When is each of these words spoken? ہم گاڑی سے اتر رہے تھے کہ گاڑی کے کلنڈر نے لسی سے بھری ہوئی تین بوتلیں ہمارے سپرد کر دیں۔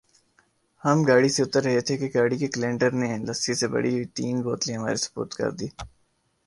ہم 0.83 0.97
گاڑی 1.07 1.29
سے 1.29 1.41
اتر 1.43 1.61
رہے 1.63 1.81
تھے 1.87 1.97
کہ 1.97 2.07
گاڑی 2.15 2.37
کے 2.37 2.47
کلنڈر 2.47 2.91
نے 3.01 3.09
لسی 3.27 3.53
سے 3.59 3.67
بھری 3.73 3.91
ہوئی 3.93 4.05
تین 4.15 4.35
بوتلیں 4.43 4.75
ہمارے 4.77 4.95
سپرد 4.97 5.31
کر 5.39 5.49
دیں۔ 5.51 5.69